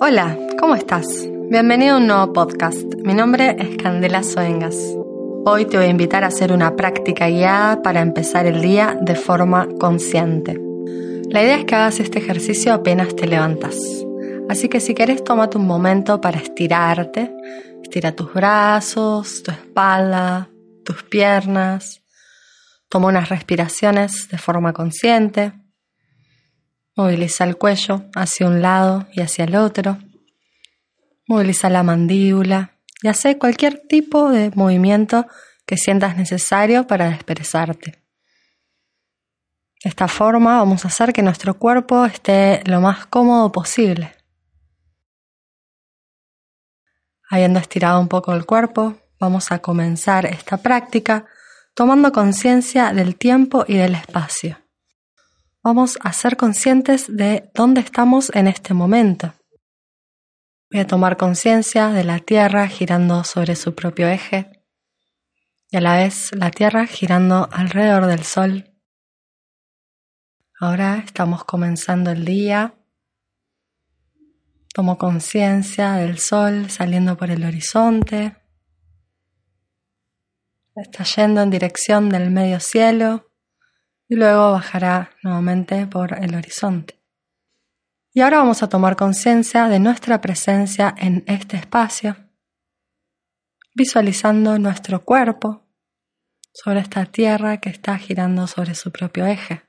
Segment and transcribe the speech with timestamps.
[0.00, 1.06] Hola, ¿cómo estás?
[1.50, 2.82] Bienvenido a un nuevo podcast.
[3.04, 4.76] Mi nombre es Candela Soengas.
[5.44, 9.14] Hoy te voy a invitar a hacer una práctica guiada para empezar el día de
[9.14, 10.60] forma consciente.
[11.30, 13.78] La idea es que hagas este ejercicio apenas te levantas.
[14.48, 17.32] Así que si querés, tómate un momento para estirarte.
[17.80, 20.50] Estira tus brazos, tu espalda,
[20.84, 22.02] tus piernas.
[22.88, 25.52] Toma unas respiraciones de forma consciente.
[26.96, 29.98] Moviliza el cuello hacia un lado y hacia el otro.
[31.26, 35.26] Moviliza la mandíbula y hace cualquier tipo de movimiento
[35.66, 38.04] que sientas necesario para expresarte.
[39.82, 44.14] De esta forma vamos a hacer que nuestro cuerpo esté lo más cómodo posible.
[47.28, 51.26] Habiendo estirado un poco el cuerpo, vamos a comenzar esta práctica
[51.74, 54.63] tomando conciencia del tiempo y del espacio.
[55.66, 59.32] Vamos a ser conscientes de dónde estamos en este momento.
[60.70, 64.62] Voy a tomar conciencia de la Tierra girando sobre su propio eje
[65.70, 68.74] y a la vez la Tierra girando alrededor del Sol.
[70.60, 72.74] Ahora estamos comenzando el día.
[74.74, 78.36] Tomo conciencia del Sol saliendo por el horizonte.
[80.76, 83.30] Está yendo en dirección del medio cielo
[84.08, 87.00] y luego bajará nuevamente por el horizonte.
[88.12, 92.16] Y ahora vamos a tomar conciencia de nuestra presencia en este espacio,
[93.74, 95.66] visualizando nuestro cuerpo
[96.52, 99.62] sobre esta tierra que está girando sobre su propio eje.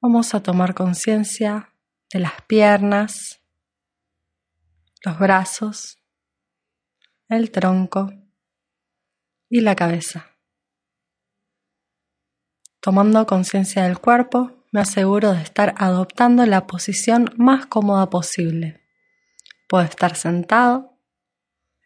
[0.00, 1.72] Vamos a tomar conciencia
[2.12, 3.40] de las piernas,
[5.04, 5.98] los brazos,
[7.28, 8.10] el tronco
[9.48, 10.33] y la cabeza.
[12.84, 18.82] Tomando conciencia del cuerpo, me aseguro de estar adoptando la posición más cómoda posible.
[19.70, 21.00] Puedo estar sentado,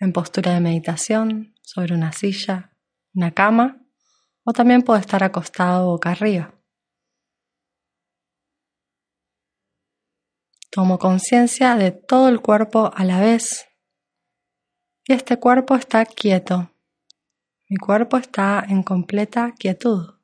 [0.00, 2.72] en postura de meditación, sobre una silla,
[3.14, 3.80] una cama,
[4.42, 6.52] o también puedo estar acostado boca arriba.
[10.68, 13.68] Tomo conciencia de todo el cuerpo a la vez
[15.06, 16.72] y este cuerpo está quieto.
[17.68, 20.17] Mi cuerpo está en completa quietud.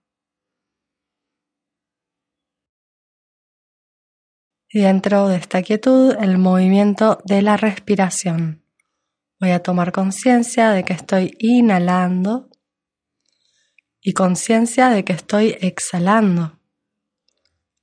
[4.81, 8.65] Dentro de esta quietud el movimiento de la respiración.
[9.39, 12.51] Voy a tomar conciencia de que estoy inhalando
[14.01, 16.61] y conciencia de que estoy exhalando.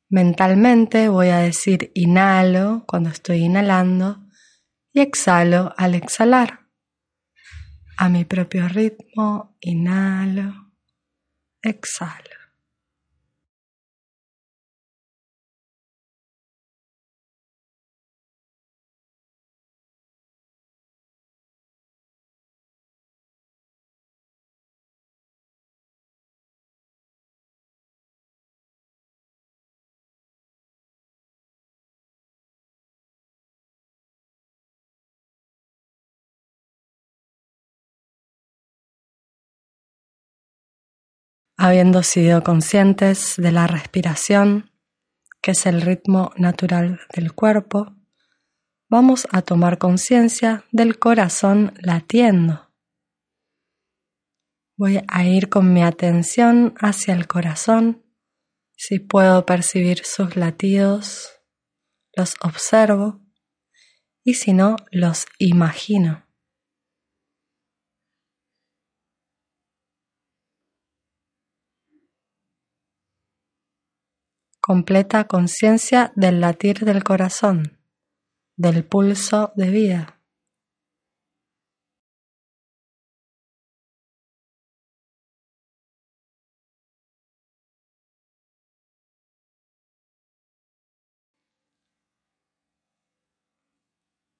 [0.09, 4.27] Mentalmente voy a decir inhalo cuando estoy inhalando
[4.91, 6.67] y exhalo al exhalar.
[7.95, 10.73] A mi propio ritmo, inhalo,
[11.61, 12.40] exhalo.
[41.63, 44.71] Habiendo sido conscientes de la respiración,
[45.43, 47.95] que es el ritmo natural del cuerpo,
[48.89, 52.71] vamos a tomar conciencia del corazón latiendo.
[54.75, 58.03] Voy a ir con mi atención hacia el corazón.
[58.75, 61.43] Si puedo percibir sus latidos,
[62.15, 63.21] los observo
[64.23, 66.25] y si no, los imagino.
[74.61, 77.79] Completa conciencia del latir del corazón,
[78.55, 80.21] del pulso de vida.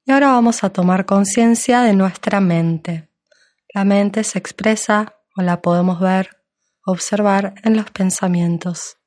[0.06, 3.10] Y ahora vamos a tomar conciencia de nuestra mente.
[3.74, 6.44] La mente se expresa o la podemos ver,
[6.86, 9.01] observar en los pensamientos.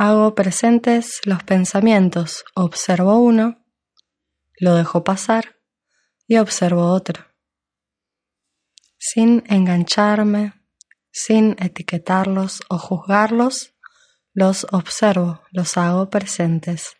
[0.00, 3.66] Hago presentes los pensamientos, observo uno,
[4.60, 5.56] lo dejo pasar
[6.28, 7.24] y observo otro,
[8.96, 10.52] sin engancharme,
[11.10, 13.74] sin etiquetarlos o juzgarlos,
[14.34, 16.97] los observo, los hago presentes.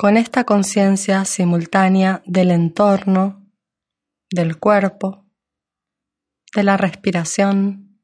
[0.00, 3.46] Con esta conciencia simultánea del entorno,
[4.30, 5.26] del cuerpo,
[6.54, 8.02] de la respiración,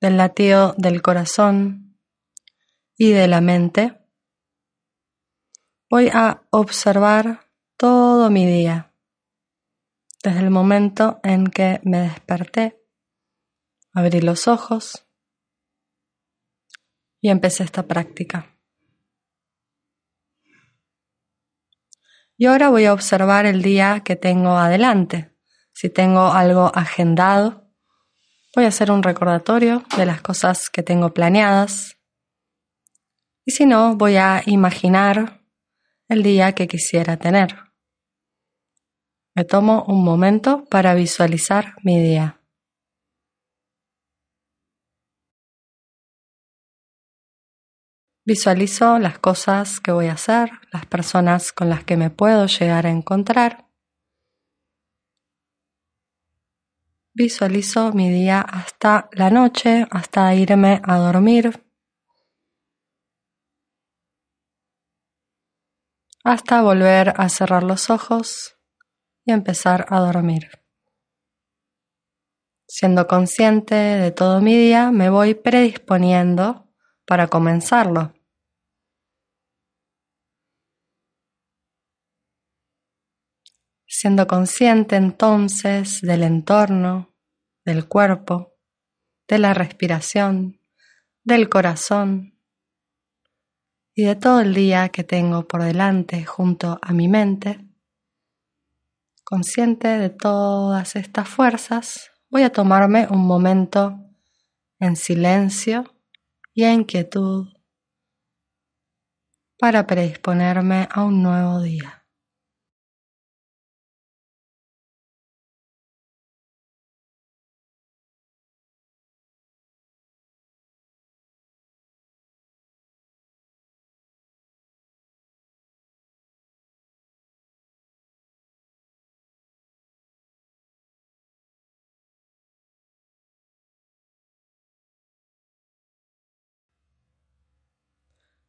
[0.00, 1.98] del latido del corazón
[2.96, 3.98] y de la mente,
[5.90, 8.94] voy a observar todo mi día,
[10.22, 12.80] desde el momento en que me desperté,
[13.92, 15.08] abrí los ojos
[17.20, 18.57] y empecé esta práctica.
[22.40, 25.36] Y ahora voy a observar el día que tengo adelante.
[25.72, 27.68] Si tengo algo agendado,
[28.54, 31.96] voy a hacer un recordatorio de las cosas que tengo planeadas.
[33.44, 35.42] Y si no, voy a imaginar
[36.08, 37.56] el día que quisiera tener.
[39.34, 42.37] Me tomo un momento para visualizar mi día.
[48.30, 52.84] Visualizo las cosas que voy a hacer, las personas con las que me puedo llegar
[52.84, 53.70] a encontrar.
[57.14, 61.64] Visualizo mi día hasta la noche, hasta irme a dormir.
[66.22, 68.58] Hasta volver a cerrar los ojos
[69.24, 70.50] y empezar a dormir.
[72.66, 76.68] Siendo consciente de todo mi día, me voy predisponiendo
[77.06, 78.17] para comenzarlo.
[84.00, 87.16] Siendo consciente entonces del entorno,
[87.64, 88.54] del cuerpo,
[89.26, 90.60] de la respiración,
[91.24, 92.38] del corazón
[93.96, 97.58] y de todo el día que tengo por delante junto a mi mente,
[99.24, 103.98] consciente de todas estas fuerzas, voy a tomarme un momento
[104.78, 105.92] en silencio
[106.54, 107.48] y en quietud
[109.58, 111.97] para predisponerme a un nuevo día.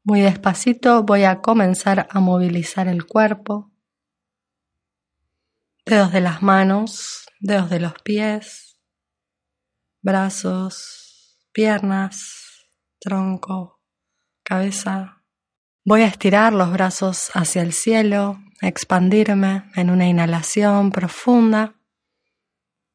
[0.10, 3.72] Muy despacito voy a comenzar a movilizar el cuerpo,
[5.86, 8.80] dedos de las manos, dedos de los pies,
[10.02, 12.66] brazos, piernas,
[13.00, 13.84] tronco,
[14.42, 15.22] cabeza.
[15.86, 21.76] Voy a estirar los brazos hacia el cielo, expandirme en una inhalación profunda.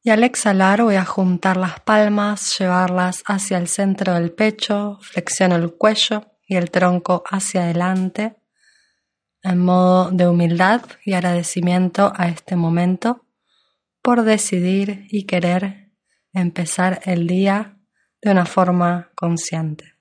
[0.03, 5.55] Y al exhalar voy a juntar las palmas, llevarlas hacia el centro del pecho, flexiono
[5.55, 8.35] el cuello y el tronco hacia adelante
[9.45, 13.25] en modo de humildad y agradecimiento a este momento
[14.01, 15.91] por decidir y querer
[16.33, 17.77] empezar el día
[18.21, 19.95] de una forma consciente.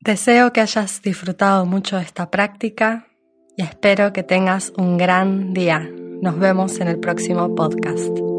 [0.00, 3.08] Deseo que hayas disfrutado mucho de esta práctica
[3.56, 5.80] y espero que tengas un gran día.
[6.20, 8.33] Nos vemos en el próximo podcast.